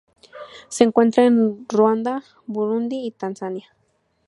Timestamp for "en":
1.25-1.67